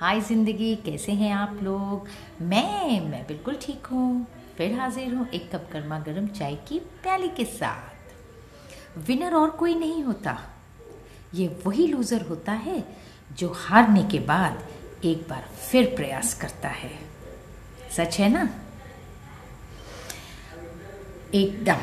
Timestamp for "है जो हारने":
12.52-14.02